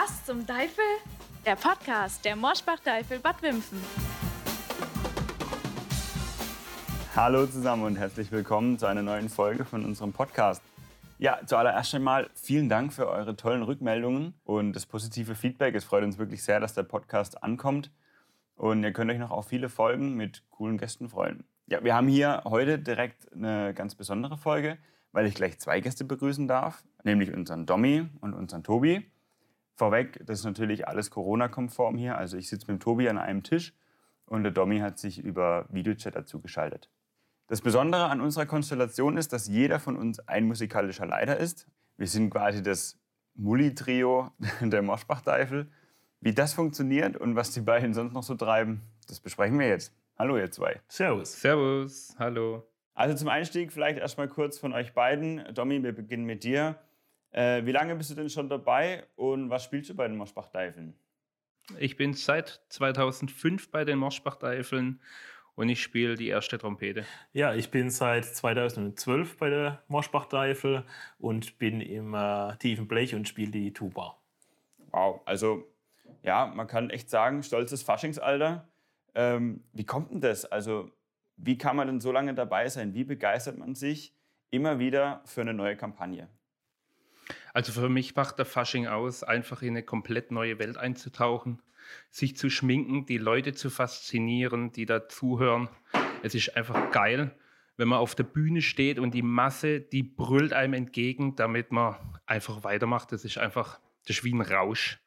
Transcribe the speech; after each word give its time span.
Was 0.00 0.24
zum 0.24 0.46
Teufel? 0.46 0.84
Der 1.44 1.56
Podcast 1.56 2.24
der 2.24 2.36
Morschbach-Teufel 2.36 3.18
Bad 3.18 3.42
Wimpfen. 3.42 3.80
Hallo 7.16 7.46
zusammen 7.46 7.82
und 7.82 7.96
herzlich 7.96 8.30
willkommen 8.30 8.78
zu 8.78 8.86
einer 8.86 9.02
neuen 9.02 9.28
Folge 9.28 9.64
von 9.64 9.84
unserem 9.84 10.12
Podcast. 10.12 10.62
Ja, 11.18 11.40
zuallererst 11.44 11.96
einmal 11.96 12.30
vielen 12.34 12.68
Dank 12.68 12.92
für 12.92 13.08
eure 13.08 13.34
tollen 13.34 13.64
Rückmeldungen 13.64 14.34
und 14.44 14.72
das 14.74 14.86
positive 14.86 15.34
Feedback. 15.34 15.74
Es 15.74 15.82
freut 15.82 16.04
uns 16.04 16.16
wirklich 16.16 16.44
sehr, 16.44 16.60
dass 16.60 16.74
der 16.74 16.84
Podcast 16.84 17.42
ankommt. 17.42 17.90
Und 18.54 18.84
ihr 18.84 18.92
könnt 18.92 19.10
euch 19.10 19.18
noch 19.18 19.32
auf 19.32 19.48
viele 19.48 19.68
Folgen 19.68 20.14
mit 20.14 20.44
coolen 20.50 20.78
Gästen 20.78 21.08
freuen. 21.08 21.42
Ja, 21.66 21.82
wir 21.82 21.96
haben 21.96 22.06
hier 22.06 22.42
heute 22.44 22.78
direkt 22.78 23.32
eine 23.32 23.74
ganz 23.74 23.96
besondere 23.96 24.36
Folge, 24.36 24.78
weil 25.10 25.26
ich 25.26 25.34
gleich 25.34 25.58
zwei 25.58 25.80
Gäste 25.80 26.04
begrüßen 26.04 26.46
darf, 26.46 26.84
nämlich 27.02 27.32
unseren 27.34 27.66
Domi 27.66 28.06
und 28.20 28.34
unseren 28.34 28.62
Tobi. 28.62 29.10
Vorweg, 29.78 30.20
das 30.26 30.40
ist 30.40 30.44
natürlich 30.44 30.88
alles 30.88 31.10
Corona-konform 31.10 31.96
hier. 31.96 32.18
Also 32.18 32.36
ich 32.36 32.48
sitze 32.48 32.66
mit 32.66 32.80
dem 32.80 32.80
Tobi 32.80 33.08
an 33.08 33.16
einem 33.16 33.44
Tisch 33.44 33.72
und 34.26 34.42
der 34.42 34.50
Domi 34.50 34.80
hat 34.80 34.98
sich 34.98 35.20
über 35.20 35.66
Videochat 35.70 36.16
dazu 36.16 36.40
geschaltet. 36.40 36.90
Das 37.46 37.60
Besondere 37.60 38.06
an 38.06 38.20
unserer 38.20 38.44
Konstellation 38.44 39.16
ist, 39.16 39.32
dass 39.32 39.46
jeder 39.46 39.78
von 39.78 39.96
uns 39.96 40.18
ein 40.28 40.46
musikalischer 40.46 41.06
Leiter 41.06 41.36
ist. 41.36 41.68
Wir 41.96 42.08
sind 42.08 42.30
quasi 42.30 42.60
das 42.60 42.98
Mulli-Trio 43.36 44.32
der 44.60 44.82
Moschbach-Teufel. 44.82 45.70
Wie 46.20 46.34
das 46.34 46.54
funktioniert 46.54 47.16
und 47.16 47.36
was 47.36 47.52
die 47.52 47.60
beiden 47.60 47.94
sonst 47.94 48.12
noch 48.12 48.24
so 48.24 48.34
treiben, 48.34 48.82
das 49.06 49.20
besprechen 49.20 49.60
wir 49.60 49.68
jetzt. 49.68 49.94
Hallo 50.18 50.36
ihr 50.36 50.50
zwei. 50.50 50.80
Servus. 50.88 51.40
Servus, 51.40 52.16
hallo. 52.18 52.68
Also 52.94 53.14
zum 53.14 53.28
Einstieg 53.28 53.72
vielleicht 53.72 54.00
erstmal 54.00 54.26
kurz 54.26 54.58
von 54.58 54.72
euch 54.72 54.92
beiden. 54.92 55.44
Domi, 55.54 55.80
wir 55.84 55.94
beginnen 55.94 56.24
mit 56.24 56.42
dir. 56.42 56.80
Äh, 57.30 57.64
wie 57.66 57.72
lange 57.72 57.94
bist 57.96 58.10
du 58.10 58.14
denn 58.14 58.30
schon 58.30 58.48
dabei 58.48 59.06
und 59.16 59.50
was 59.50 59.64
spielst 59.64 59.90
du 59.90 59.94
bei 59.94 60.08
den 60.08 60.16
Moschbach-Teifeln? 60.16 60.94
Ich 61.78 61.96
bin 61.96 62.14
seit 62.14 62.62
2005 62.70 63.70
bei 63.70 63.84
den 63.84 63.98
Moschbach-Teifeln 63.98 65.00
und 65.54 65.68
ich 65.68 65.82
spiele 65.82 66.14
die 66.14 66.28
erste 66.28 66.56
Trompete. 66.56 67.04
Ja, 67.32 67.52
ich 67.52 67.70
bin 67.70 67.90
seit 67.90 68.24
2012 68.24 69.36
bei 69.36 69.50
der 69.50 69.82
Moschbach-Teufel 69.88 70.84
und 71.18 71.58
bin 71.58 71.80
im 71.80 72.14
äh, 72.14 72.56
tiefen 72.56 72.88
Blech 72.88 73.14
und 73.14 73.28
spiele 73.28 73.50
die 73.50 73.72
Tuba. 73.72 74.16
Wow, 74.92 75.20
also 75.26 75.68
ja, 76.22 76.46
man 76.46 76.66
kann 76.66 76.90
echt 76.90 77.10
sagen, 77.10 77.42
stolzes 77.42 77.82
Faschingsalter. 77.82 78.68
Ähm, 79.14 79.64
wie 79.72 79.84
kommt 79.84 80.10
denn 80.10 80.20
das? 80.20 80.44
Also 80.44 80.90
wie 81.36 81.58
kann 81.58 81.76
man 81.76 81.86
denn 81.86 82.00
so 82.00 82.12
lange 82.12 82.34
dabei 82.34 82.68
sein? 82.68 82.94
Wie 82.94 83.04
begeistert 83.04 83.58
man 83.58 83.74
sich 83.74 84.14
immer 84.50 84.78
wieder 84.78 85.22
für 85.24 85.42
eine 85.42 85.54
neue 85.54 85.76
Kampagne? 85.76 86.28
Also 87.54 87.72
für 87.72 87.88
mich 87.88 88.14
macht 88.14 88.38
der 88.38 88.46
Fasching 88.46 88.86
aus, 88.86 89.22
einfach 89.22 89.62
in 89.62 89.70
eine 89.70 89.82
komplett 89.82 90.30
neue 90.30 90.58
Welt 90.58 90.76
einzutauchen 90.76 91.62
sich 92.10 92.36
zu 92.36 92.50
schminken, 92.50 93.06
die 93.06 93.18
Leute 93.18 93.52
zu 93.54 93.70
faszinieren, 93.70 94.72
die 94.72 94.86
da 94.86 95.08
zuhören. 95.08 95.68
Es 96.22 96.34
ist 96.34 96.56
einfach 96.56 96.90
geil, 96.90 97.36
wenn 97.76 97.88
man 97.88 97.98
auf 97.98 98.14
der 98.14 98.24
Bühne 98.24 98.62
steht 98.62 98.98
und 98.98 99.12
die 99.12 99.22
Masse, 99.22 99.80
die 99.80 100.02
brüllt 100.02 100.52
einem 100.52 100.74
entgegen, 100.74 101.36
damit 101.36 101.70
man 101.70 101.96
einfach 102.26 102.64
weitermacht. 102.64 103.12
Das 103.12 103.24
ist 103.24 103.38
einfach, 103.38 103.80
das 104.06 104.18
ist 104.18 104.24
wie 104.24 104.34
ein 104.34 104.40
Rausch. 104.40 105.00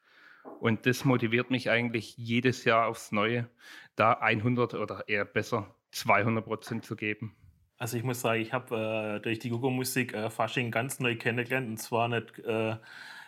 Und 0.60 0.86
das 0.86 1.04
motiviert 1.04 1.50
mich 1.50 1.70
eigentlich 1.70 2.16
jedes 2.16 2.64
Jahr 2.64 2.86
aufs 2.86 3.12
Neue, 3.12 3.48
da 3.96 4.12
100 4.12 4.74
oder 4.74 5.08
eher 5.08 5.24
besser 5.24 5.74
200 5.90 6.44
Prozent 6.44 6.84
zu 6.84 6.96
geben. 6.96 7.34
Also 7.82 7.96
ich 7.96 8.04
muss 8.04 8.20
sagen, 8.20 8.40
ich 8.40 8.52
habe 8.52 9.16
äh, 9.16 9.20
durch 9.20 9.40
die 9.40 9.50
Google-Musik 9.50 10.14
äh, 10.14 10.30
Fasching 10.30 10.70
ganz 10.70 11.00
neu 11.00 11.16
kennengelernt 11.16 11.68
und 11.68 11.78
zwar 11.78 12.06
nicht 12.06 12.38
äh, 12.38 12.76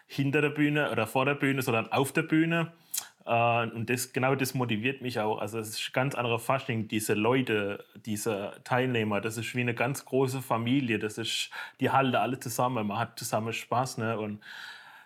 hinter 0.06 0.42
der 0.42 0.50
Bühne 0.50 0.92
oder 0.92 1.08
vor 1.08 1.24
der 1.24 1.34
Bühne, 1.34 1.60
sondern 1.60 1.90
auf 1.90 2.12
der 2.12 2.22
Bühne. 2.22 2.72
Äh, 3.26 3.66
und 3.70 3.90
das, 3.90 4.12
genau 4.12 4.36
das 4.36 4.54
motiviert 4.54 5.02
mich 5.02 5.18
auch. 5.18 5.40
Also 5.40 5.58
es 5.58 5.70
ist 5.70 5.92
ganz 5.92 6.14
anderer 6.14 6.38
Fasching. 6.38 6.86
Diese 6.86 7.14
Leute, 7.14 7.84
diese 8.06 8.52
Teilnehmer, 8.62 9.20
das 9.20 9.38
ist 9.38 9.56
wie 9.56 9.60
eine 9.60 9.74
ganz 9.74 10.04
große 10.04 10.40
Familie. 10.40 11.00
Das 11.00 11.18
ist, 11.18 11.50
die 11.80 11.90
halten 11.90 12.14
alle 12.14 12.38
zusammen. 12.38 12.86
Man 12.86 12.98
hat 13.00 13.18
zusammen 13.18 13.52
Spaß. 13.52 13.98
Ne? 13.98 14.16
Und 14.16 14.40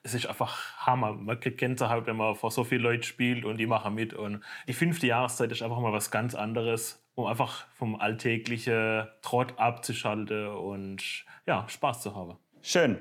es 0.02 0.12
ist 0.12 0.26
einfach 0.26 0.76
Hammer. 0.76 1.14
Man 1.14 1.40
kriegt 1.40 1.56
Gänsehaut, 1.56 2.06
wenn 2.06 2.16
man 2.16 2.34
vor 2.34 2.50
so 2.50 2.64
vielen 2.64 2.82
Leuten 2.82 3.02
spielt 3.02 3.46
und 3.46 3.56
die 3.56 3.66
machen 3.66 3.94
mit. 3.94 4.12
Und 4.12 4.42
die 4.66 4.74
fünfte 4.74 5.06
Jahreszeit 5.06 5.50
ist 5.52 5.62
einfach 5.62 5.80
mal 5.80 5.94
was 5.94 6.10
ganz 6.10 6.34
anderes, 6.34 7.02
um 7.18 7.26
einfach 7.26 7.66
vom 7.74 7.96
alltäglichen 7.96 9.08
Trott 9.22 9.54
abzuschalten 9.56 10.46
und 10.46 11.24
ja, 11.46 11.68
Spaß 11.68 12.00
zu 12.00 12.14
haben. 12.14 12.36
Schön. 12.62 12.98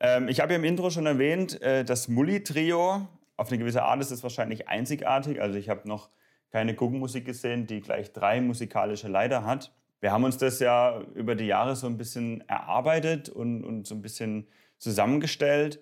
Ähm, 0.00 0.28
ich 0.28 0.40
habe 0.40 0.52
ja 0.52 0.58
im 0.58 0.64
Intro 0.64 0.90
schon 0.90 1.06
erwähnt, 1.06 1.62
äh, 1.62 1.84
das 1.84 2.08
Mulli-Trio 2.08 3.06
auf 3.36 3.48
eine 3.48 3.58
gewisse 3.58 3.84
Art 3.84 4.00
ist 4.00 4.10
es 4.10 4.24
wahrscheinlich 4.24 4.66
einzigartig. 4.66 5.40
Also 5.40 5.58
ich 5.58 5.68
habe 5.68 5.86
noch 5.86 6.10
keine 6.50 6.74
Guckenmusik 6.74 7.24
gesehen, 7.24 7.68
die 7.68 7.80
gleich 7.80 8.12
drei 8.12 8.40
musikalische 8.40 9.06
Leiter 9.06 9.44
hat. 9.44 9.72
Wir 10.00 10.10
haben 10.10 10.24
uns 10.24 10.38
das 10.38 10.58
ja 10.58 11.00
über 11.14 11.36
die 11.36 11.46
Jahre 11.46 11.76
so 11.76 11.86
ein 11.86 11.96
bisschen 11.96 12.40
erarbeitet 12.48 13.28
und, 13.28 13.62
und 13.62 13.86
so 13.86 13.94
ein 13.94 14.02
bisschen 14.02 14.48
zusammengestellt. 14.78 15.78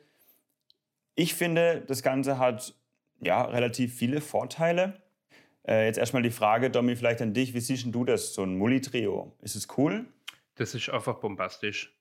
Ich 1.14 1.34
finde, 1.34 1.82
das 1.86 2.02
Ganze 2.02 2.38
hat 2.38 2.74
ja 3.20 3.42
relativ 3.42 3.94
viele 3.94 4.20
Vorteile. 4.20 5.00
Äh, 5.66 5.86
jetzt 5.86 5.98
erstmal 5.98 6.22
die 6.22 6.30
Frage, 6.30 6.70
Domi, 6.70 6.96
vielleicht 6.96 7.22
an 7.22 7.32
dich. 7.32 7.54
Wie 7.54 7.60
siehst 7.60 7.86
du 7.86 8.04
das, 8.04 8.34
so 8.34 8.42
ein 8.42 8.56
Mulli-Trio? 8.56 9.36
Ist 9.40 9.56
es 9.56 9.68
cool? 9.76 10.06
Das 10.56 10.74
ist 10.74 10.90
einfach 10.90 11.14
bombastisch. 11.16 11.92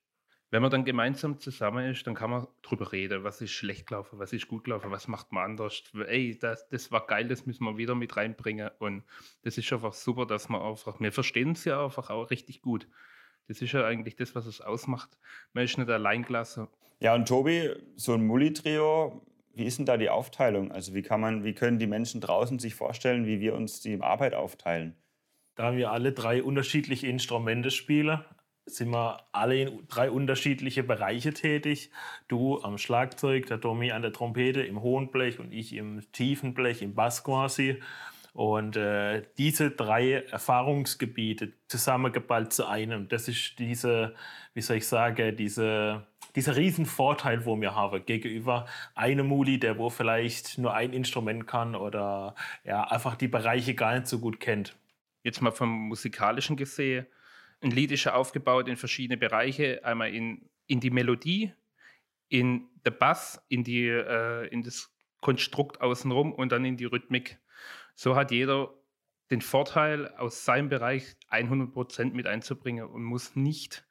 Wenn 0.52 0.62
man 0.62 0.70
dann 0.70 0.86
gemeinsam 0.86 1.40
zusammen 1.40 1.90
ist, 1.90 2.06
dann 2.06 2.14
kann 2.14 2.30
man 2.30 2.48
drüber 2.62 2.92
reden, 2.92 3.24
was 3.24 3.42
ist 3.42 3.54
schlecht 3.54 3.88
gelaufen, 3.88 4.20
was 4.20 4.34
ist 4.34 4.48
gut 4.48 4.66
gelaufen, 4.66 4.92
was 4.92 5.08
macht 5.08 5.32
man 5.32 5.46
anders. 5.46 5.82
Ey, 6.06 6.38
das, 6.38 6.70
das 6.70 6.92
war 6.92 7.08
geil, 7.08 7.28
das 7.28 7.48
müssen 7.48 7.64
wir 7.64 7.78
wieder 7.78 7.96
mit 7.96 8.16
reinbringen. 8.16 8.70
Und 8.78 9.04
das 9.42 9.58
ist 9.58 9.74
einfach 9.74 9.94
super, 9.94 10.28
dass 10.28 10.50
man 10.50 10.62
einfach, 10.62 11.00
wir 11.00 11.12
verstehen 11.12 11.54
es 11.54 11.66
ja 11.66 11.84
einfach 11.84 12.12
auch 12.12 12.30
richtig 12.30 12.62
gut. 12.62 12.88
Das 13.48 13.64
ist 13.64 13.72
ja 13.72 13.84
eigentlich 13.84 14.16
das, 14.16 14.36
was 14.36 14.46
es 14.46 14.62
ausmacht. 14.62 15.18
Man 15.54 15.64
ist 15.64 15.78
nicht 15.80 15.90
alleingelassen. 15.90 16.68
Ja, 17.00 17.16
und 17.16 17.28
Tobi, 17.28 17.72
so 17.96 18.14
ein 18.14 18.26
Mulli-Trio, 18.26 19.26
wie 19.54 19.66
ist 19.66 19.78
denn 19.78 19.86
da 19.86 19.98
die 19.98 20.10
Aufteilung? 20.10 20.72
Also 20.72 20.94
wie 20.94 21.02
kann 21.02 21.22
man, 21.22 21.44
wie 21.44 21.54
können 21.54 21.80
die 21.80 21.88
Menschen 21.88 22.22
draußen 22.22 22.60
sich 22.60 22.76
vorstellen, 22.76 23.26
wie 23.26 23.40
wir 23.40 23.54
uns 23.54 23.82
die 23.82 24.02
Arbeit 24.02 24.34
aufteilen? 24.34 24.96
Da 25.56 25.76
wir 25.76 25.92
alle 25.92 26.12
drei 26.12 26.42
unterschiedliche 26.42 27.08
Instrumente 27.08 27.70
spielen, 27.70 28.20
sind 28.66 28.90
wir 28.90 29.26
alle 29.32 29.62
in 29.62 29.88
drei 29.88 30.10
unterschiedliche 30.10 30.84
Bereiche 30.84 31.34
tätig. 31.34 31.92
Du 32.28 32.62
am 32.64 32.78
Schlagzeug, 32.78 33.46
der 33.48 33.58
Domi 33.58 33.92
an 33.92 34.02
der 34.02 34.14
Trompete, 34.14 34.62
im 34.62 34.82
hohen 34.82 35.12
Blech 35.12 35.40
und 35.40 35.52
ich 35.52 35.74
im 35.74 36.02
tiefen 36.12 36.54
Blech, 36.54 36.82
im 36.82 36.96
Bass 36.96 37.24
quasi. 37.24 37.82
Und 38.34 38.76
äh, 38.78 39.22
diese 39.38 39.70
drei 39.70 40.14
Erfahrungsgebiete 40.14 41.54
zusammengeballt 41.68 42.52
zu 42.52 42.66
einem, 42.66 43.08
das 43.08 43.28
ist 43.28 43.60
diese, 43.60 44.16
wie 44.56 44.62
soll 44.62 44.78
ich 44.78 44.88
sagen, 44.88 45.36
diese, 45.36 46.08
dieser 46.36 46.56
Riesenvorteil, 46.56 47.46
wo 47.46 47.60
wir 47.60 47.76
haben 47.76 48.06
gegenüber 48.06 48.66
einem 48.96 49.28
Muli, 49.28 49.60
der 49.60 49.78
wo 49.78 49.90
vielleicht 49.90 50.58
nur 50.58 50.74
ein 50.74 50.94
Instrument 50.94 51.48
kann 51.48 51.76
oder 51.76 52.36
ja, 52.64 52.84
einfach 52.84 53.16
die 53.16 53.28
Bereiche 53.28 53.76
gar 53.76 53.94
nicht 53.94 54.08
so 54.08 54.20
gut 54.20 54.40
kennt. 54.40 54.76
Jetzt 55.24 55.42
mal 55.42 55.52
vom 55.52 55.70
musikalischen 55.70 56.58
gesehen 56.58 57.06
ein 57.64 57.72
Lied 57.72 57.92
ist 57.92 58.04
ja 58.04 58.14
aufgebaut 58.14 58.68
in 58.68 58.76
verschiedene 58.76 59.18
Bereiche. 59.18 59.84
Einmal 59.86 60.14
in, 60.14 60.50
in 60.68 60.82
die 60.82 60.90
Melodie, 60.90 61.54
in 62.28 62.68
der 62.86 62.92
Bass, 62.92 63.42
in, 63.48 63.64
die, 63.64 63.88
äh, 63.88 64.48
in 64.48 64.64
das 64.64 64.94
Konstrukt 65.22 65.80
außenrum 65.80 66.34
und 66.34 66.52
dann 66.52 66.66
in 66.66 66.76
die 66.76 66.86
Rhythmik. 66.86 67.40
So 67.96 68.16
hat 68.16 68.32
jeder 68.32 68.74
den 69.32 69.42
Vorteil, 69.42 70.10
aus 70.18 70.44
seinem 70.44 70.68
Bereich 70.68 71.16
100% 71.32 72.14
mit 72.14 72.28
einzubringen 72.28 72.86
und 72.86 73.04
muss 73.04 73.36
nicht 73.36 73.88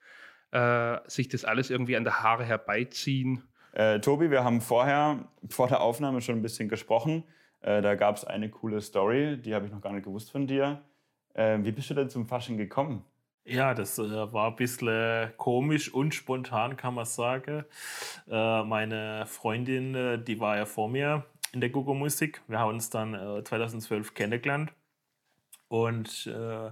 äh, 0.53 0.99
sich 1.07 1.29
das 1.29 1.45
alles 1.45 1.71
irgendwie 1.71 1.97
an 1.97 2.05
der 2.05 2.23
Haare 2.23 2.45
herbeiziehen. 2.45 3.43
Äh, 3.73 4.01
Tobi, 4.01 4.31
wir 4.31 4.45
haben 4.45 4.61
vorher, 4.61 5.29
vor 5.49 5.69
der 5.69 5.81
Aufnahme 5.81 6.21
schon 6.21 6.37
ein 6.37 6.43
bisschen 6.43 6.69
gesprochen. 6.69 7.25
Äh, 7.61 7.83
da 7.83 7.95
gab 7.95 8.17
es 8.17 8.25
eine 8.25 8.51
coole 8.51 8.81
Story, 8.81 9.39
die 9.39 9.55
habe 9.55 9.67
ich 9.67 9.73
noch 9.73 9.81
gar 9.81 9.93
nicht 9.93 10.05
gewusst 10.05 10.31
von 10.31 10.47
dir. 10.47 10.83
Äh, 11.35 11.59
wie 11.63 11.73
bist 11.73 11.89
du 11.91 11.95
denn 11.95 12.11
zum 12.11 12.27
Fasching 12.27 12.59
gekommen? 12.59 13.05
Ja, 13.45 13.75
das 13.75 13.99
äh, 13.99 14.33
war 14.33 14.51
ein 14.51 14.57
bisschen 14.57 15.33
komisch 15.37 15.93
und 15.93 16.15
spontan, 16.15 16.77
kann 16.77 16.95
man 16.95 17.07
sagen. 17.07 17.65
Äh, 18.31 18.63
meine 18.63 19.25
Freundin, 19.27 19.95
äh, 19.95 20.23
die 20.23 20.39
war 20.39 20.57
ja 20.57 20.65
vor 20.67 20.89
mir 20.89 21.25
in 21.53 21.61
der 21.61 21.71
Google 21.71 21.95
Musik. 21.95 22.43
Wir 22.47 22.59
haben 22.61 22.75
uns 22.75 22.91
dann 22.91 23.15
2012 23.45 24.11
äh, 24.11 24.15
kennengelernt. 24.15 24.73
Und 25.69 26.27
äh, 26.27 26.71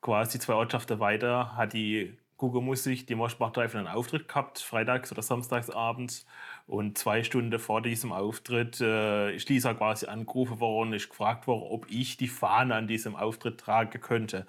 quasi 0.00 0.38
zwei 0.38 0.54
Ortschaften 0.54 1.00
weiter 1.00 1.56
hat 1.56 1.72
die 1.72 2.18
Google 2.40 2.62
Musik, 2.62 3.06
die 3.06 3.14
Moschbach-Teufel, 3.14 3.80
einen 3.80 3.88
Auftritt 3.88 4.26
gehabt, 4.26 4.60
freitags 4.60 5.12
oder 5.12 5.20
samstags 5.20 5.68
abends. 5.68 6.26
Und 6.66 6.96
zwei 6.96 7.22
Stunden 7.22 7.58
vor 7.58 7.82
diesem 7.82 8.12
Auftritt 8.12 8.80
äh, 8.80 9.36
ist 9.36 9.50
Lisa 9.50 9.74
quasi 9.74 10.06
angerufen 10.06 10.58
worden, 10.58 10.94
ist 10.94 11.10
gefragt 11.10 11.46
worden, 11.46 11.66
ob 11.68 11.90
ich 11.90 12.16
die 12.16 12.28
Fahne 12.28 12.76
an 12.76 12.86
diesem 12.86 13.14
Auftritt 13.14 13.60
tragen 13.60 14.00
könnte. 14.00 14.46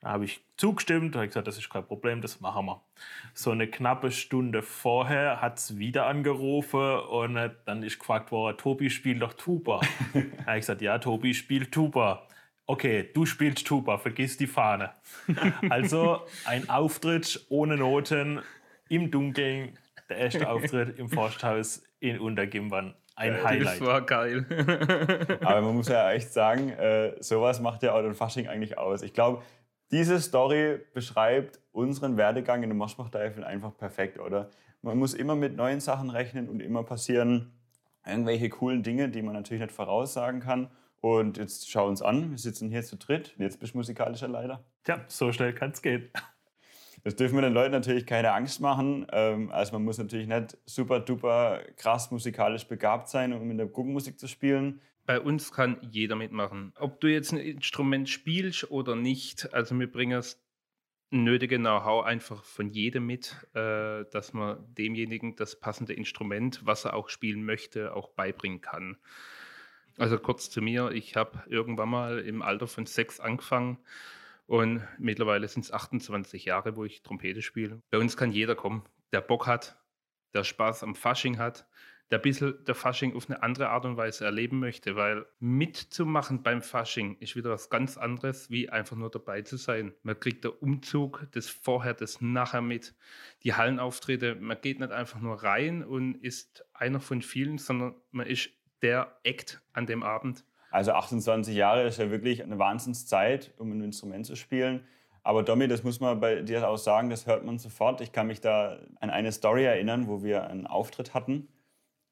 Da 0.00 0.10
habe 0.10 0.24
ich 0.24 0.40
zugestimmt, 0.56 1.14
habe 1.14 1.28
gesagt, 1.28 1.46
das 1.46 1.58
ist 1.58 1.70
kein 1.70 1.86
Problem, 1.86 2.22
das 2.22 2.40
machen 2.40 2.66
wir. 2.66 2.82
So 3.34 3.52
eine 3.52 3.68
knappe 3.68 4.10
Stunde 4.10 4.62
vorher 4.62 5.40
hat 5.40 5.58
es 5.58 5.78
wieder 5.78 6.06
angerufen 6.06 6.98
und 6.98 7.38
dann 7.64 7.82
ist 7.84 8.00
gefragt 8.00 8.32
worden, 8.32 8.56
Tobi 8.58 8.90
spielt 8.90 9.22
doch 9.22 9.34
Tuba. 9.34 9.80
da 10.12 10.20
habe 10.46 10.58
ich 10.58 10.62
gesagt, 10.62 10.82
ja, 10.82 10.98
Tobi 10.98 11.34
spielt 11.34 11.70
Tuba. 11.70 12.26
Okay, 12.70 13.08
du 13.14 13.24
spielst 13.24 13.66
Tuba, 13.66 13.96
vergiss 13.96 14.36
die 14.36 14.46
Fahne. 14.46 14.90
also 15.70 16.20
ein 16.44 16.68
Auftritt 16.68 17.46
ohne 17.48 17.78
Noten 17.78 18.42
im 18.90 19.10
Dunkeln, 19.10 19.78
der 20.10 20.18
erste 20.18 20.50
Auftritt 20.50 20.98
im 20.98 21.08
Forsthaus 21.08 21.82
in 21.98 22.18
Untergimbern. 22.18 22.94
Ein 23.16 23.32
Das 23.32 23.44
Highlight. 23.44 23.80
war 23.80 24.02
geil. 24.02 24.44
Aber 25.40 25.62
man 25.62 25.76
muss 25.76 25.88
ja 25.88 26.12
echt 26.12 26.30
sagen, 26.30 26.68
äh, 26.68 27.14
sowas 27.20 27.58
macht 27.58 27.82
ja 27.82 27.94
auch 27.94 28.02
den 28.02 28.14
Fasching 28.14 28.48
eigentlich 28.48 28.76
aus. 28.76 29.00
Ich 29.00 29.14
glaube, 29.14 29.42
diese 29.90 30.20
Story 30.20 30.78
beschreibt 30.92 31.60
unseren 31.72 32.18
Werdegang 32.18 32.62
in 32.62 32.68
den 32.68 32.76
Moschbach-Teifeln 32.76 33.44
einfach 33.44 33.74
perfekt, 33.78 34.18
oder? 34.18 34.50
Man 34.82 34.98
muss 34.98 35.14
immer 35.14 35.36
mit 35.36 35.56
neuen 35.56 35.80
Sachen 35.80 36.10
rechnen 36.10 36.50
und 36.50 36.60
immer 36.60 36.82
passieren 36.82 37.50
irgendwelche 38.06 38.50
coolen 38.50 38.82
Dinge, 38.82 39.08
die 39.08 39.22
man 39.22 39.32
natürlich 39.32 39.62
nicht 39.62 39.72
voraussagen 39.72 40.40
kann. 40.40 40.70
Und 41.00 41.36
jetzt 41.36 41.70
schau 41.70 41.86
uns 41.86 42.02
an, 42.02 42.30
wir 42.30 42.38
sitzen 42.38 42.70
hier 42.70 42.82
zu 42.82 42.96
dritt. 42.96 43.34
Jetzt 43.38 43.60
bist 43.60 43.74
du 43.74 43.78
musikalischer 43.78 44.28
Leiter. 44.28 44.64
Tja, 44.84 45.04
so 45.08 45.32
schnell 45.32 45.54
kann 45.54 45.70
es 45.70 45.82
gehen. 45.82 46.10
Das 47.04 47.14
dürfen 47.14 47.36
wir 47.36 47.42
den 47.42 47.52
Leuten 47.52 47.72
natürlich 47.72 48.06
keine 48.06 48.32
Angst 48.32 48.60
machen. 48.60 49.06
Ähm, 49.12 49.52
Also 49.52 49.72
man 49.72 49.84
muss 49.84 49.98
natürlich 49.98 50.26
nicht 50.26 50.58
super 50.66 51.00
duper 51.00 51.62
krass 51.76 52.10
musikalisch 52.10 52.66
begabt 52.66 53.08
sein, 53.08 53.32
um 53.32 53.48
in 53.50 53.56
der 53.56 53.66
Guckmusik 53.66 54.18
zu 54.18 54.26
spielen. 54.26 54.80
Bei 55.06 55.20
uns 55.20 55.52
kann 55.52 55.78
jeder 55.90 56.16
mitmachen. 56.16 56.72
Ob 56.78 57.00
du 57.00 57.06
jetzt 57.06 57.32
ein 57.32 57.38
Instrument 57.38 58.08
spielst 58.08 58.70
oder 58.70 58.94
nicht, 58.96 59.54
also 59.54 59.78
wir 59.78 59.90
bringen 59.90 60.18
das 60.18 60.42
nötige 61.10 61.56
Know-how 61.56 62.04
einfach 62.04 62.44
von 62.44 62.68
jedem 62.68 63.06
mit, 63.06 63.34
äh, 63.54 64.04
dass 64.10 64.34
man 64.34 64.58
demjenigen 64.74 65.36
das 65.36 65.58
passende 65.58 65.94
Instrument, 65.94 66.60
was 66.66 66.84
er 66.84 66.94
auch 66.94 67.08
spielen 67.08 67.44
möchte, 67.44 67.94
auch 67.94 68.10
beibringen 68.10 68.60
kann. 68.60 68.98
Also 69.98 70.16
kurz 70.16 70.48
zu 70.48 70.62
mir, 70.62 70.92
ich 70.92 71.16
habe 71.16 71.42
irgendwann 71.48 71.88
mal 71.88 72.20
im 72.20 72.40
Alter 72.40 72.68
von 72.68 72.86
sechs 72.86 73.18
angefangen 73.18 73.78
und 74.46 74.82
mittlerweile 74.98 75.48
sind 75.48 75.64
es 75.64 75.72
28 75.72 76.44
Jahre, 76.44 76.76
wo 76.76 76.84
ich 76.84 77.02
Trompete 77.02 77.42
spiele. 77.42 77.82
Bei 77.90 77.98
uns 77.98 78.16
kann 78.16 78.30
jeder 78.30 78.54
kommen, 78.54 78.84
der 79.12 79.20
Bock 79.20 79.48
hat, 79.48 79.76
der 80.34 80.44
Spaß 80.44 80.84
am 80.84 80.94
Fasching 80.94 81.38
hat, 81.38 81.66
der 82.10 82.20
ein 82.20 82.22
bisschen 82.22 82.64
der 82.64 82.76
Fasching 82.76 83.14
auf 83.14 83.28
eine 83.28 83.42
andere 83.42 83.70
Art 83.70 83.84
und 83.84 83.96
Weise 83.96 84.24
erleben 84.24 84.60
möchte, 84.60 84.94
weil 84.94 85.26
mitzumachen 85.40 86.42
beim 86.42 86.62
Fasching 86.62 87.16
ist 87.18 87.34
wieder 87.34 87.50
was 87.50 87.68
ganz 87.68 87.98
anderes, 87.98 88.50
wie 88.50 88.70
einfach 88.70 88.96
nur 88.96 89.10
dabei 89.10 89.42
zu 89.42 89.56
sein. 89.56 89.92
Man 90.02 90.18
kriegt 90.18 90.44
der 90.44 90.62
Umzug, 90.62 91.26
das 91.32 91.48
Vorher, 91.48 91.92
das 91.92 92.20
Nachher 92.20 92.62
mit, 92.62 92.94
die 93.42 93.54
Hallenauftritte. 93.54 94.36
Man 94.36 94.60
geht 94.60 94.78
nicht 94.78 94.92
einfach 94.92 95.20
nur 95.20 95.42
rein 95.42 95.84
und 95.84 96.14
ist 96.14 96.64
einer 96.72 97.00
von 97.00 97.20
vielen, 97.20 97.58
sondern 97.58 97.96
man 98.10 98.26
ist 98.26 98.50
der 98.82 99.18
Act 99.24 99.60
an 99.72 99.86
dem 99.86 100.02
Abend. 100.02 100.44
Also 100.70 100.92
28 100.92 101.54
Jahre 101.54 101.86
ist 101.86 101.98
ja 101.98 102.10
wirklich 102.10 102.42
eine 102.42 102.58
Wahnsinnszeit, 102.58 103.52
um 103.58 103.72
ein 103.72 103.82
Instrument 103.82 104.26
zu 104.26 104.36
spielen. 104.36 104.84
Aber 105.22 105.42
Domi, 105.42 105.68
das 105.68 105.82
muss 105.82 106.00
man 106.00 106.20
bei 106.20 106.42
dir 106.42 106.68
auch 106.68 106.76
sagen, 106.76 107.10
das 107.10 107.26
hört 107.26 107.44
man 107.44 107.58
sofort. 107.58 108.00
Ich 108.00 108.12
kann 108.12 108.26
mich 108.26 108.40
da 108.40 108.78
an 109.00 109.10
eine 109.10 109.32
Story 109.32 109.64
erinnern, 109.64 110.08
wo 110.08 110.22
wir 110.22 110.48
einen 110.48 110.66
Auftritt 110.66 111.14
hatten 111.14 111.48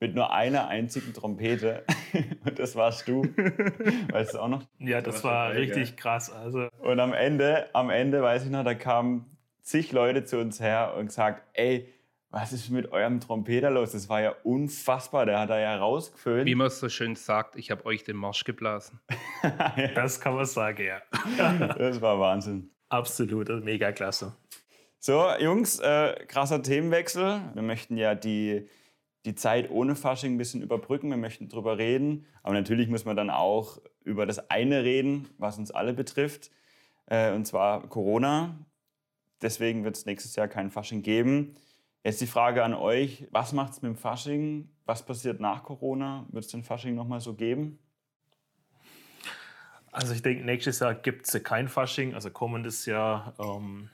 mit 0.01 0.15
nur 0.15 0.33
einer 0.33 0.69
einzigen 0.69 1.15
Trompete. 1.15 1.85
Und 2.45 2.59
das 2.59 2.77
warst 2.77 3.09
du. 3.09 3.23
Weißt 4.13 4.35
du 4.35 4.39
auch 4.41 4.49
noch? 4.49 4.63
Ja, 4.79 5.01
das 5.01 5.25
war 5.25 5.33
war 5.33 5.49
dabei, 5.49 5.61
richtig 5.61 5.97
krass. 5.97 6.31
Also, 6.31 6.69
Und 6.81 7.01
am 7.01 7.13
Ende, 7.13 7.69
am 7.73 7.91
Ende, 7.91 8.23
weiß 8.23 8.45
ich 8.45 8.51
noch, 8.51 8.65
da 8.65 8.75
kamen 8.75 9.25
zig 9.63 9.93
Leute 9.93 10.25
zu 10.25 10.39
uns 10.39 10.61
her 10.61 10.95
und 10.99 11.07
gesagt, 11.07 11.43
ey, 11.55 11.89
was 12.37 12.53
ist 12.53 12.69
mit 12.69 12.93
eurem 12.93 13.19
Trompeter 13.19 13.71
los? 13.71 13.93
Das 13.93 14.11
war 14.11 14.21
ja 14.21 14.35
unfassbar. 14.45 15.25
Der 15.25 15.41
hat 15.41 15.49
da 15.49 15.59
ja 15.59 15.75
rausgeföhnt. 15.79 16.45
Wie 16.45 16.55
man 16.55 16.69
so 16.69 16.91
schön 16.91 17.17
sagt, 17.17 17.57
ich 17.57 17.71
habe 17.71 17.87
euch 17.87 18.05
den 18.05 18.17
Marsch 18.17 18.45
geblasen. 18.45 19.01
das 19.95 20.21
kann 20.21 20.35
man 20.35 20.45
sagen, 20.45 20.85
ja. 20.85 21.01
Das 21.79 22.03
war 22.03 22.21
Wahnsinn. 22.21 22.71
Absolut, 22.91 23.49
also 23.49 23.65
mega 23.65 23.91
klasse. 23.91 24.37
So, 24.99 25.25
Jungs, 25.41 25.81
äh, 25.81 26.27
krasser 26.29 26.63
Themenwechsel. 26.63 27.41
Wir 27.55 27.63
möchten 27.63 27.97
ja 27.97 28.15
die, 28.15 28.69
die 29.25 29.35
Zeit 29.35 29.71
ohne 29.71 29.97
Fasching 29.97 30.35
ein 30.35 30.39
bisschen 30.39 30.61
überbrücken. 30.61 31.09
Wir 31.09 31.17
möchten 31.17 31.49
drüber 31.49 31.79
reden. 31.79 32.27
Aber 32.43 32.53
natürlich 32.53 32.89
muss 32.89 33.07
man 33.07 33.17
dann 33.17 33.31
auch 33.31 33.81
über 34.05 34.27
das 34.27 34.51
eine 34.51 34.85
reden, 34.85 35.27
was 35.39 35.57
uns 35.57 35.71
alle 35.71 35.95
betrifft. 35.95 36.51
Äh, 37.07 37.33
und 37.33 37.47
zwar 37.47 37.89
Corona. 37.89 38.59
Deswegen 39.41 39.85
wird 39.85 39.97
es 39.97 40.05
nächstes 40.05 40.37
Jahr 40.37 40.49
kein 40.49 40.71
Fasching 40.71 41.01
geben. 41.01 41.57
Jetzt 42.07 42.21
die 42.21 42.29
Frage 42.29 42.63
an 42.63 42.73
euch: 42.73 43.27
Was 43.33 43.53
macht 43.53 43.73
es 43.73 43.83
mit 43.83 43.89
dem 43.89 43.97
Fasching? 43.97 44.71
Was 44.85 45.05
passiert 45.05 45.41
nach 45.41 45.65
Corona? 45.65 46.25
Wird 46.31 46.45
es 46.45 46.53
den 46.53 46.63
Fasching 46.63 46.95
nochmal 46.95 47.19
so 47.19 47.35
geben? 47.35 47.81
Also 49.91 50.15
ich 50.15 50.23
denke, 50.23 50.45
nächstes 50.45 50.79
Jahr 50.79 50.95
gibt 50.95 51.27
es 51.27 51.43
kein 51.43 51.67
Fasching, 51.67 52.15
also 52.15 52.31
kommendes 52.31 52.87
Jahr. 52.87 53.35
Ähm, 53.41 53.91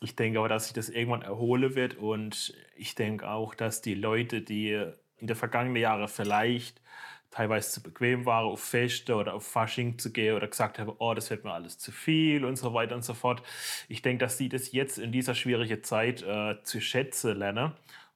ich 0.00 0.14
denke 0.14 0.38
aber, 0.38 0.48
dass 0.48 0.66
sich 0.66 0.72
das 0.72 0.88
irgendwann 0.88 1.22
erholen 1.22 1.74
wird 1.74 1.96
und 1.96 2.54
ich 2.76 2.94
denke 2.94 3.28
auch, 3.28 3.56
dass 3.56 3.82
die 3.82 3.94
Leute, 3.94 4.40
die 4.40 4.74
in 5.16 5.26
den 5.26 5.34
vergangenen 5.34 5.82
Jahren 5.82 6.06
vielleicht 6.06 6.80
teilweise 7.30 7.70
zu 7.70 7.82
bequem 7.82 8.26
waren, 8.26 8.46
auf 8.46 8.60
Feste 8.62 9.14
oder 9.14 9.34
auf 9.34 9.46
Fasching 9.46 9.98
zu 9.98 10.12
gehen 10.12 10.34
oder 10.34 10.48
gesagt 10.48 10.78
haben, 10.78 10.92
oh, 10.98 11.14
das 11.14 11.30
wird 11.30 11.44
mir 11.44 11.52
alles 11.52 11.78
zu 11.78 11.92
viel 11.92 12.44
und 12.44 12.56
so 12.56 12.74
weiter 12.74 12.94
und 12.94 13.04
so 13.04 13.14
fort. 13.14 13.42
Ich 13.88 14.02
denke, 14.02 14.24
dass 14.24 14.38
sie 14.38 14.48
das 14.48 14.72
jetzt 14.72 14.98
in 14.98 15.12
dieser 15.12 15.34
schwierigen 15.34 15.82
Zeit 15.82 16.22
äh, 16.22 16.62
zu 16.62 16.80
schätzen 16.80 17.36
lernen 17.36 17.72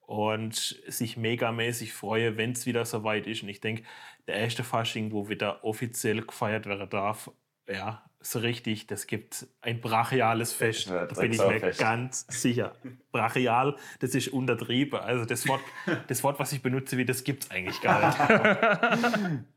und 0.06 0.54
sich 0.88 1.16
megamäßig 1.16 1.92
freue, 1.92 2.36
wenn 2.36 2.52
es 2.52 2.66
wieder 2.66 2.84
soweit 2.84 3.26
ist. 3.26 3.42
Und 3.42 3.48
ich 3.48 3.60
denke, 3.60 3.84
der 4.26 4.36
erste 4.36 4.64
Fasching, 4.64 5.12
wo 5.12 5.28
wieder 5.28 5.64
offiziell 5.64 6.22
gefeiert 6.22 6.66
werden 6.66 6.88
darf, 6.90 7.30
ja, 7.68 8.02
so 8.20 8.38
richtig, 8.38 8.86
das 8.86 9.06
gibt 9.06 9.46
ein 9.60 9.80
brachiales 9.80 10.52
Fest. 10.52 10.86
Ja, 10.86 11.06
da 11.06 11.20
bin 11.20 11.32
ich 11.32 11.38
mir 11.38 11.60
ganz 11.72 12.26
sicher. 12.28 12.74
Brachial, 13.10 13.76
das 14.00 14.14
ist 14.14 14.28
untertrieben. 14.28 15.00
Also 15.00 15.24
das 15.24 15.46
Wort, 15.48 15.62
das 16.08 16.22
Wort 16.22 16.38
was 16.38 16.52
ich 16.52 16.62
benutze, 16.62 16.96
wie 16.96 17.04
das 17.04 17.24
gibt 17.24 17.44
es 17.44 17.50
eigentlich 17.50 17.80
gar 17.80 18.08
nicht. 18.08 19.44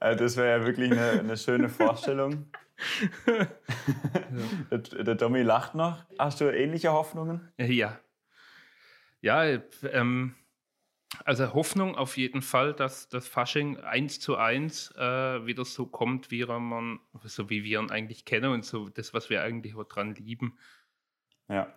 Also 0.00 0.24
das 0.24 0.36
wäre 0.36 0.58
ja 0.58 0.66
wirklich 0.66 0.92
eine, 0.92 1.20
eine 1.20 1.36
schöne 1.38 1.70
Vorstellung. 1.70 2.50
der, 4.70 4.78
der 4.78 5.14
Domi 5.14 5.40
lacht 5.40 5.74
noch. 5.74 6.04
Hast 6.18 6.42
du 6.42 6.54
ähnliche 6.54 6.92
Hoffnungen? 6.92 7.50
Ja. 7.56 7.98
Ja, 9.22 9.44
ähm, 9.90 10.34
also 11.24 11.54
Hoffnung 11.54 11.96
auf 11.96 12.16
jeden 12.16 12.42
Fall, 12.42 12.72
dass 12.72 13.08
das 13.08 13.26
Fasching 13.26 13.78
eins 13.78 14.20
zu 14.20 14.36
eins 14.36 14.90
äh, 14.96 15.46
wieder 15.46 15.64
so 15.64 15.86
kommt, 15.86 16.30
wie 16.30 16.44
man, 16.44 17.00
so 17.24 17.50
wie 17.50 17.64
wir 17.64 17.80
ihn 17.80 17.90
eigentlich 17.90 18.24
kennen 18.24 18.52
und 18.52 18.64
so 18.64 18.88
das, 18.88 19.14
was 19.14 19.30
wir 19.30 19.42
eigentlich 19.42 19.74
auch 19.76 19.84
dran 19.84 20.14
lieben. 20.14 20.58
Ja. 21.48 21.72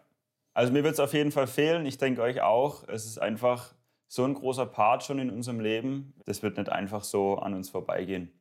Also 0.53 0.73
mir 0.73 0.83
wird 0.83 0.93
es 0.93 0.99
auf 0.99 1.13
jeden 1.13 1.31
Fall 1.31 1.47
fehlen. 1.47 1.85
Ich 1.85 1.97
denke 1.97 2.21
euch 2.21 2.41
auch. 2.41 2.87
Es 2.87 3.05
ist 3.05 3.19
einfach 3.19 3.75
so 4.07 4.23
ein 4.23 4.33
großer 4.33 4.65
Part 4.65 5.03
schon 5.03 5.19
in 5.19 5.29
unserem 5.29 5.59
Leben. 5.59 6.13
Das 6.25 6.41
wird 6.41 6.57
nicht 6.57 6.69
einfach 6.69 7.03
so 7.03 7.37
an 7.37 7.53
uns 7.53 7.69
vorbeigehen. 7.69 8.31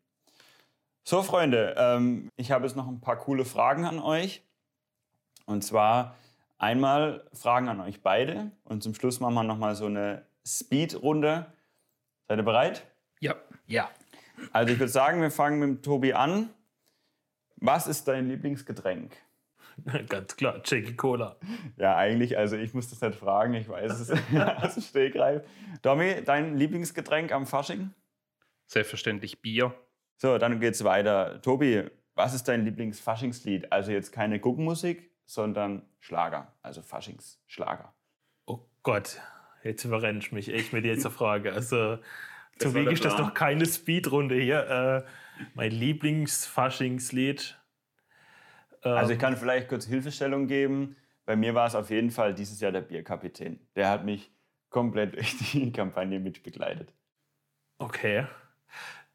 So, 1.05 1.23
Freunde, 1.23 1.75
ähm, 1.77 2.31
ich 2.37 2.51
habe 2.51 2.67
jetzt 2.67 2.77
noch 2.77 2.89
ein 2.89 3.01
paar 3.01 3.17
coole 3.17 3.45
Fragen 3.45 3.85
an 3.85 3.99
euch. 3.99 4.43
Und 5.45 5.63
zwar 5.63 6.17
einmal 6.59 7.29
Fragen 7.33 7.69
an 7.69 7.81
euch 7.81 8.03
beide. 8.03 8.51
Und 8.65 8.83
zum 8.83 8.95
Schluss 8.95 9.21
machen 9.21 9.35
wir 9.35 9.45
nochmal 9.45 9.75
so 9.75 9.87
eine 9.87 10.27
Speed-Runde. 10.47 11.53
Seid 12.29 12.39
ihr 12.39 12.45
bereit? 12.45 12.87
Ja. 13.21 13.35
ja. 13.67 13.91
Also 14.53 14.73
ich 14.73 14.79
würde 14.79 14.93
sagen, 14.93 15.21
wir 15.21 15.31
fangen 15.31 15.59
mit 15.59 15.85
Tobi 15.85 16.13
an. 16.13 16.51
Was 17.57 17.87
ist 17.87 18.07
dein 18.07 18.29
Lieblingsgetränk? 18.29 19.17
Ganz 20.09 20.37
klar, 20.37 20.61
Jackie 20.65 20.95
Cola. 20.95 21.37
Ja, 21.77 21.97
eigentlich, 21.97 22.39
also 22.39 22.57
ich 22.57 22.75
muss 22.75 22.89
das 22.89 23.01
nicht 23.01 23.19
fragen, 23.19 23.55
ich 23.55 23.69
weiß 23.69 23.93
es 23.93 24.11
aus 24.37 24.75
dem 24.75 24.83
Stegreif. 24.83 25.43
Domi, 25.83 26.23
dein 26.25 26.57
Lieblingsgetränk 26.57 27.33
am 27.33 27.47
Fasching? 27.47 27.93
Selbstverständlich 28.67 29.43
Bier. 29.43 29.75
So, 30.17 30.39
dann 30.39 30.61
geht's 30.61 30.83
weiter. 30.85 31.41
Tobi, 31.43 31.85
was 32.15 32.35
ist 32.35 32.49
dein 32.49 32.65
Lieblingsfaschingslied? 32.65 33.71
Also 33.73 33.93
jetzt 33.93 34.13
keine 34.13 34.41
Guckmusik, 34.41 35.11
sondern 35.27 35.83
Schlager, 36.01 36.53
also 36.63 36.83
Faschingsschlager. 36.83 37.93
Oh 38.47 38.61
Gott, 38.83 39.21
jetzt 39.67 39.85
überrennst 39.85 40.33
mich 40.33 40.53
echt 40.53 40.73
mit 40.73 40.85
dieser 40.85 41.11
Frage. 41.11 41.53
Also, 41.53 41.99
Das 42.59 42.73
zum 42.73 42.75
der 42.75 42.93
ist 42.93 43.05
das 43.05 43.19
noch 43.19 43.35
keine 43.35 43.67
Speedrunde 43.67 44.37
hier. 44.37 45.05
Äh, 45.07 45.11
mein 45.55 45.71
Lieblingsfaschingslied. 45.73 47.59
Ähm, 48.83 48.93
Also 48.93 49.13
ich 49.13 49.19
kann 49.19 49.37
vielleicht 49.37 49.69
kurz 49.69 49.87
Hilfestellung 49.87 50.47
geben. 50.47 50.97
Bei 51.25 51.37
mir 51.37 51.55
war 51.55 51.67
es 51.67 51.75
auf 51.75 51.91
jeden 51.91 52.11
Fall 52.11 52.35
dieses 52.35 52.61
Jahr 52.61 52.73
der 52.73 52.83
Bierkapitän. 52.83 53.61
Der 53.75 53.91
hat 53.91 54.05
mich 54.05 54.31
komplett 54.71 55.15
durch 55.17 55.37
die 55.53 55.73
Kampagne 55.73 56.21
mitbegleitet. 56.21 56.93
Okay. 57.79 58.27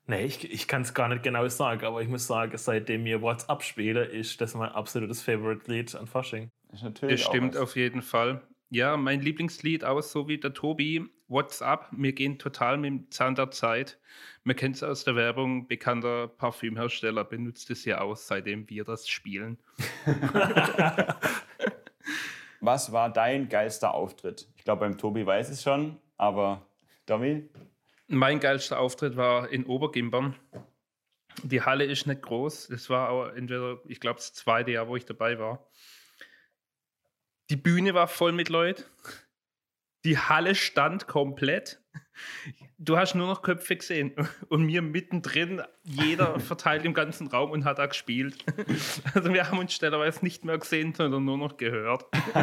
Nee, 0.07 0.25
ich, 0.25 0.51
ich 0.51 0.67
kann 0.67 0.81
es 0.81 0.93
gar 0.93 1.07
nicht 1.07 1.23
genau 1.23 1.47
sagen, 1.47 1.85
aber 1.85 2.01
ich 2.01 2.09
muss 2.09 2.27
sagen, 2.27 2.57
seitdem 2.57 3.05
wir 3.05 3.21
WhatsApp 3.21 3.63
spielen, 3.63 4.09
ist 4.09 4.41
das 4.41 4.55
mein 4.55 4.69
absolutes 4.69 5.21
Favorite-Lied 5.21 5.95
an 5.95 6.07
Fasching. 6.07 6.51
Ist 6.73 6.83
natürlich 6.83 7.21
Das 7.21 7.29
stimmt 7.29 7.55
auf 7.55 7.75
jeden 7.75 8.01
Fall. 8.01 8.41
Ja, 8.73 8.95
mein 8.95 9.19
Lieblingslied 9.19 9.83
auch 9.83 10.01
so 10.01 10.29
wie 10.29 10.37
der 10.37 10.53
Tobi, 10.53 11.05
WhatsApp. 11.27 11.89
Wir 11.91 12.13
gehen 12.13 12.39
total 12.39 12.77
mit 12.77 12.89
dem 12.89 13.11
Zahn 13.11 13.35
der 13.35 13.51
Zeit. 13.51 13.99
Man 14.45 14.55
kennt 14.55 14.77
es 14.77 14.83
aus 14.83 15.03
der 15.03 15.17
Werbung, 15.17 15.67
bekannter 15.67 16.29
Parfümhersteller 16.29 17.25
benutzt 17.25 17.69
es 17.69 17.83
ja 17.83 17.99
aus, 17.99 18.27
seitdem 18.27 18.69
wir 18.69 18.85
das 18.85 19.09
spielen. 19.09 19.57
Was 22.61 22.93
war 22.93 23.11
dein 23.11 23.49
geilster 23.49 23.93
Auftritt? 23.93 24.47
Ich 24.55 24.63
glaube, 24.63 24.85
beim 24.85 24.97
Tobi 24.97 25.25
weiß 25.25 25.49
es 25.49 25.63
schon, 25.63 25.97
aber 26.15 26.65
Domi? 27.07 27.49
Mein 28.07 28.39
geilster 28.39 28.79
Auftritt 28.79 29.17
war 29.17 29.49
in 29.49 29.65
Obergimbern. 29.65 30.33
Die 31.43 31.61
Halle 31.61 31.83
ist 31.83 32.07
nicht 32.07 32.21
groß. 32.21 32.69
Das 32.69 32.89
war 32.89 33.09
aber 33.09 33.35
entweder, 33.35 33.79
ich 33.83 33.99
glaube, 33.99 34.15
das 34.15 34.31
zweite 34.31 34.71
Jahr, 34.71 34.87
wo 34.87 34.95
ich 34.95 35.05
dabei 35.05 35.39
war. 35.39 35.67
Die 37.51 37.57
Bühne 37.57 37.93
war 37.93 38.07
voll 38.07 38.31
mit 38.31 38.47
Leuten. 38.47 38.85
Die 40.05 40.17
Halle 40.17 40.55
stand 40.55 41.07
komplett. 41.07 41.83
Du 42.77 42.97
hast 42.97 43.13
nur 43.13 43.27
noch 43.27 43.41
Köpfe 43.41 43.75
gesehen 43.75 44.15
und 44.47 44.63
mir 44.63 44.81
mittendrin, 44.81 45.61
jeder 45.83 46.39
verteilt 46.39 46.85
im 46.85 46.93
ganzen 46.93 47.27
Raum 47.27 47.51
und 47.51 47.65
hat 47.65 47.77
da 47.77 47.87
gespielt. 47.87 48.45
Also 49.13 49.33
wir 49.33 49.49
haben 49.49 49.59
uns 49.59 49.73
stellerweise 49.73 50.23
nicht 50.23 50.45
mehr 50.45 50.57
gesehen, 50.57 50.93
sondern 50.93 51.25
nur 51.25 51.37
noch 51.37 51.57
gehört. 51.57 52.05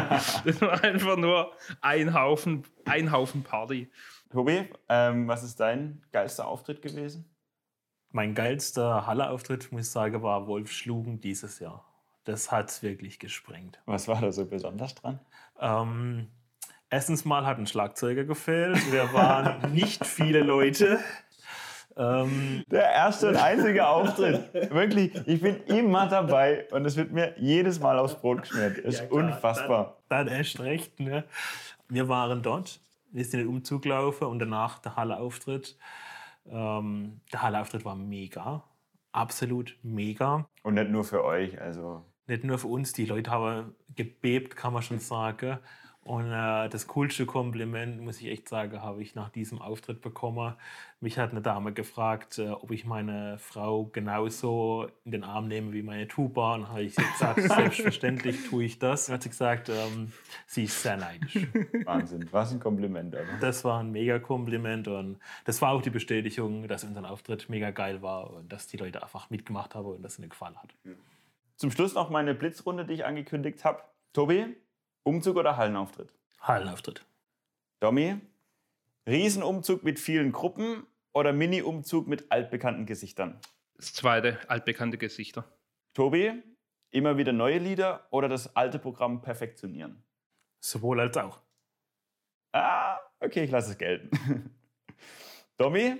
Das 0.45 0.61
war 0.61 0.83
einfach 0.83 1.17
nur 1.17 1.53
ein 1.81 2.13
Haufen, 2.13 2.65
ein 2.85 3.11
Haufen 3.11 3.41
Party. 3.41 3.89
Tobi, 4.29 4.69
ähm, 4.89 5.27
was 5.27 5.41
ist 5.41 5.59
dein 5.59 6.03
geilster 6.11 6.47
Auftritt 6.47 6.83
gewesen? 6.83 7.25
Mein 8.11 8.35
geilster 8.35 9.07
Halle-Auftritt, 9.07 9.71
muss 9.71 9.87
ich 9.87 9.89
sagen, 9.89 10.21
war 10.21 10.45
Wolf 10.45 10.71
Schlugen 10.71 11.19
dieses 11.19 11.57
Jahr. 11.57 11.88
Das 12.25 12.51
hat 12.51 12.69
es 12.69 12.83
wirklich 12.83 13.19
gesprengt. 13.19 13.79
Was 13.85 14.07
war 14.07 14.21
da 14.21 14.31
so 14.31 14.45
besonders 14.45 14.95
dran? 14.95 15.19
Ähm, 15.59 16.27
erstens 16.89 17.25
mal 17.25 17.45
hat 17.45 17.57
ein 17.57 17.67
Schlagzeuger 17.67 18.23
gefehlt. 18.23 18.91
Wir 18.91 19.11
waren 19.13 19.71
nicht 19.73 20.05
viele 20.05 20.41
Leute. 20.41 20.99
Ähm, 21.97 22.63
Der 22.71 22.91
erste 22.91 23.29
und 23.29 23.35
einzige 23.35 23.87
Auftritt. 23.87 24.53
Wirklich, 24.71 25.13
ich 25.27 25.41
bin 25.41 25.63
immer 25.65 26.07
dabei 26.07 26.67
und 26.71 26.85
es 26.85 26.95
wird 26.95 27.11
mir 27.11 27.33
jedes 27.37 27.79
Mal 27.79 27.99
aufs 27.99 28.15
Brot 28.15 28.43
geschmiert. 28.43 28.77
Ist 28.77 28.99
Ja, 29.01 29.05
klar, 29.07 29.23
unfassbar. 29.23 29.97
Dann, 30.07 30.27
dann 30.27 30.35
erst 30.37 30.59
recht. 30.61 30.99
Ne? 30.99 31.25
Wir 31.89 32.07
waren 32.07 32.41
dort, 32.41 32.79
wir 33.11 33.25
sind 33.25 33.41
in 33.41 33.47
den 33.47 33.55
Umzug 33.55 33.81
gelaufen 33.81 34.27
und 34.27 34.39
danach 34.39 34.79
der 34.79 34.95
Halle-Auftritt. 34.95 35.77
Ähm, 36.49 37.19
der 37.33 37.41
Halle-Auftritt 37.41 37.83
war 37.83 37.95
mega. 37.95 38.63
Absolut 39.11 39.75
mega. 39.81 40.47
Und 40.63 40.75
nicht 40.75 40.89
nur 40.91 41.03
für 41.03 41.23
euch, 41.25 41.59
also 41.59 42.05
Nicht 42.29 42.43
nur 42.43 42.59
für 42.59 42.67
uns, 42.67 42.93
die 42.93 43.05
Leute 43.05 43.31
haben 43.31 43.73
gebebt, 43.95 44.55
kann 44.55 44.71
man 44.71 44.83
schon 44.83 44.99
sagen. 44.99 45.57
Und 46.03 46.31
äh, 46.31 46.69
das 46.69 46.87
coolste 46.87 47.25
Kompliment, 47.25 48.01
muss 48.01 48.21
ich 48.21 48.27
echt 48.27 48.49
sagen, 48.49 48.81
habe 48.81 49.01
ich 49.01 49.15
nach 49.15 49.29
diesem 49.29 49.61
Auftritt 49.61 50.01
bekommen. 50.01 50.53
Mich 51.01 51.17
hat 51.17 51.31
eine 51.31 51.41
Dame 51.41 51.73
gefragt, 51.73 52.39
äh, 52.39 52.49
ob 52.49 52.71
ich 52.71 52.85
meine 52.85 53.37
Frau 53.39 53.85
genauso 53.85 54.87
in 55.05 55.11
den 55.11 55.23
Arm 55.23 55.47
nehme 55.47 55.73
wie 55.73 55.81
meine 55.81 56.07
Tuba. 56.07 56.55
Und 56.55 56.69
habe 56.69 56.83
ich 56.83 56.95
gesagt, 56.95 57.41
selbstverständlich 57.47 58.47
tue 58.47 58.63
ich 58.63 58.79
das. 58.79 59.09
Und 59.09 59.15
hat 59.15 59.23
sie 59.23 59.29
gesagt, 59.29 59.69
ähm, 59.69 60.11
sie 60.45 60.63
ist 60.65 60.81
sehr 60.81 60.97
neidisch. 60.97 61.47
Wahnsinn. 61.83 62.27
Was 62.31 62.51
ein 62.53 62.59
Kompliment, 62.59 63.13
oder? 63.13 63.25
Das 63.41 63.63
war 63.63 63.79
ein 63.79 63.91
mega 63.91 64.19
Kompliment 64.19 64.87
und 64.87 65.19
das 65.45 65.61
war 65.61 65.71
auch 65.71 65.81
die 65.81 65.89
Bestätigung, 65.89 66.67
dass 66.67 66.83
unser 66.83 67.09
Auftritt 67.09 67.49
mega 67.49 67.71
geil 67.71 68.01
war 68.01 68.31
und 68.33 68.51
dass 68.51 68.67
die 68.67 68.77
Leute 68.77 69.01
einfach 69.03 69.29
mitgemacht 69.29 69.75
haben 69.75 69.87
und 69.87 70.01
dass 70.01 70.13
es 70.13 70.19
ihnen 70.19 70.29
gefallen 70.29 70.57
hat. 70.57 70.73
Zum 71.59 71.71
Schluss 71.71 71.93
noch 71.93 72.09
meine 72.09 72.33
Blitzrunde, 72.33 72.85
die 72.85 72.93
ich 72.93 73.05
angekündigt 73.05 73.65
habe. 73.65 73.83
Tobi, 74.13 74.55
Umzug 75.03 75.35
oder 75.35 75.57
Hallenauftritt? 75.57 76.13
Hallenauftritt. 76.39 77.05
Domi, 77.81 78.15
Riesenumzug 79.05 79.83
mit 79.83 79.99
vielen 79.99 80.31
Gruppen 80.31 80.87
oder 81.11 81.33
Mini-Umzug 81.33 82.07
mit 82.07 82.31
altbekannten 82.31 82.85
Gesichtern? 82.85 83.41
Das 83.75 83.93
zweite, 83.93 84.37
altbekannte 84.49 84.97
Gesichter. 84.97 85.43
Tobi, 85.93 86.31
immer 86.91 87.17
wieder 87.17 87.33
neue 87.33 87.57
Lieder 87.57 88.07
oder 88.09 88.29
das 88.29 88.55
alte 88.55 88.79
Programm 88.79 89.21
perfektionieren? 89.21 90.01
Sowohl 90.61 91.01
als 91.01 91.17
auch. 91.17 91.41
Ah, 92.53 92.99
okay, 93.19 93.43
ich 93.43 93.51
lasse 93.51 93.71
es 93.71 93.77
gelten. 93.77 94.55
Domi, 95.57 95.97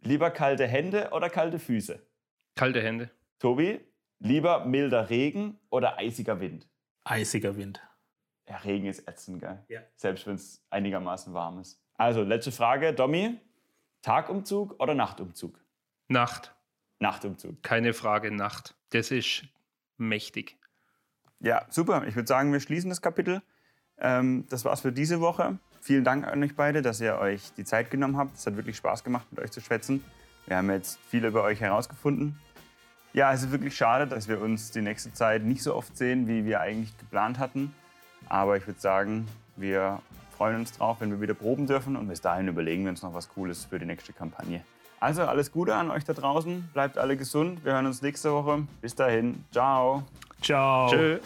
lieber 0.00 0.30
kalte 0.30 0.66
Hände 0.66 1.10
oder 1.12 1.28
kalte 1.28 1.58
Füße? 1.58 2.00
Kalte 2.54 2.80
Hände. 2.80 3.10
Tobi, 3.38 3.80
lieber 4.18 4.64
milder 4.64 5.10
Regen 5.10 5.58
oder 5.70 5.98
eisiger 5.98 6.40
Wind? 6.40 6.68
Eisiger 7.04 7.56
Wind. 7.56 7.80
Ja, 8.48 8.56
Regen 8.56 8.86
ist 8.86 9.06
ätzend, 9.06 9.40
gell? 9.40 9.62
Ja. 9.68 9.80
Selbst 9.96 10.26
wenn 10.26 10.34
es 10.34 10.64
einigermaßen 10.70 11.34
warm 11.34 11.58
ist. 11.58 11.82
Also, 11.94 12.22
letzte 12.22 12.52
Frage, 12.52 12.94
Domi. 12.94 13.38
Tagumzug 14.02 14.80
oder 14.80 14.94
Nachtumzug? 14.94 15.60
Nacht. 16.06 16.54
Nachtumzug. 17.00 17.62
Keine 17.62 17.92
Frage, 17.92 18.30
Nacht. 18.30 18.76
Das 18.90 19.10
ist 19.10 19.44
mächtig. 19.96 20.58
Ja, 21.40 21.66
super. 21.68 22.06
Ich 22.06 22.16
würde 22.16 22.26
sagen, 22.26 22.52
wir 22.52 22.60
schließen 22.60 22.88
das 22.88 23.02
Kapitel. 23.02 23.42
Ähm, 23.98 24.46
das 24.48 24.64
war's 24.64 24.80
für 24.80 24.92
diese 24.92 25.20
Woche. 25.20 25.58
Vielen 25.80 26.04
Dank 26.04 26.26
an 26.26 26.42
euch 26.42 26.56
beide, 26.56 26.82
dass 26.82 27.00
ihr 27.00 27.18
euch 27.18 27.52
die 27.54 27.64
Zeit 27.64 27.90
genommen 27.90 28.16
habt. 28.16 28.36
Es 28.36 28.46
hat 28.46 28.56
wirklich 28.56 28.76
Spaß 28.76 29.04
gemacht, 29.04 29.26
mit 29.30 29.40
euch 29.40 29.50
zu 29.50 29.60
schwätzen. 29.60 30.04
Wir 30.46 30.56
haben 30.56 30.70
jetzt 30.70 30.98
viel 31.10 31.24
über 31.24 31.42
euch 31.42 31.60
herausgefunden. 31.60 32.38
Ja, 33.12 33.32
es 33.32 33.42
ist 33.42 33.50
wirklich 33.50 33.76
schade, 33.76 34.06
dass 34.06 34.28
wir 34.28 34.40
uns 34.40 34.70
die 34.70 34.82
nächste 34.82 35.12
Zeit 35.12 35.42
nicht 35.42 35.62
so 35.62 35.74
oft 35.74 35.96
sehen, 35.96 36.28
wie 36.28 36.44
wir 36.44 36.60
eigentlich 36.60 36.96
geplant 36.98 37.38
hatten. 37.38 37.74
Aber 38.28 38.56
ich 38.56 38.66
würde 38.66 38.80
sagen, 38.80 39.26
wir 39.56 40.00
freuen 40.36 40.56
uns 40.56 40.72
drauf, 40.72 40.98
wenn 41.00 41.10
wir 41.10 41.20
wieder 41.20 41.34
proben 41.34 41.66
dürfen. 41.66 41.96
Und 41.96 42.08
bis 42.08 42.20
dahin 42.20 42.48
überlegen 42.48 42.84
wir 42.84 42.90
uns 42.90 43.02
noch 43.02 43.14
was 43.14 43.28
Cooles 43.28 43.64
für 43.64 43.78
die 43.78 43.86
nächste 43.86 44.12
Kampagne. 44.12 44.62
Also 45.00 45.22
alles 45.22 45.52
Gute 45.52 45.74
an 45.74 45.90
euch 45.90 46.04
da 46.04 46.12
draußen. 46.12 46.68
Bleibt 46.72 46.98
alle 46.98 47.16
gesund. 47.16 47.64
Wir 47.64 47.72
hören 47.72 47.86
uns 47.86 48.02
nächste 48.02 48.32
Woche. 48.32 48.66
Bis 48.80 48.94
dahin. 48.94 49.44
Ciao. 49.52 50.02
Ciao. 50.42 50.88
Tschö. 50.90 51.18